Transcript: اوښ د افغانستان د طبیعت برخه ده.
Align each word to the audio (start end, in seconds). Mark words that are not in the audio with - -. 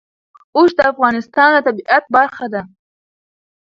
اوښ 0.55 0.69
د 0.77 0.79
افغانستان 0.91 1.49
د 1.53 1.57
طبیعت 1.67 2.03
برخه 2.15 2.45
ده. 2.53 2.61